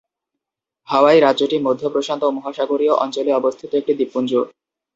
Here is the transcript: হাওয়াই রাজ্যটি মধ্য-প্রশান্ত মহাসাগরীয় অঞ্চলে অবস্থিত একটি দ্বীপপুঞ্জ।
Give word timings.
হাওয়াই 0.87 1.19
রাজ্যটি 1.19 1.57
মধ্য-প্রশান্ত 1.59 2.23
মহাসাগরীয় 2.35 2.93
অঞ্চলে 3.03 3.31
অবস্থিত 3.33 3.71
একটি 3.75 3.93
দ্বীপপুঞ্জ। 3.95 4.31